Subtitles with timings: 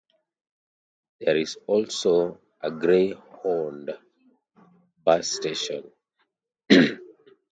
[1.19, 3.91] There is also a Greyhound
[5.05, 5.91] bus station.